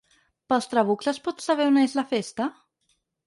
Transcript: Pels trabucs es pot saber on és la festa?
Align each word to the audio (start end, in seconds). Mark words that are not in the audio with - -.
Pels 0.53 0.67
trabucs 0.71 1.09
es 1.11 1.19
pot 1.27 1.45
saber 1.47 1.67
on 1.73 1.77
és 1.83 1.95
la 2.01 2.07
festa? 2.17 2.49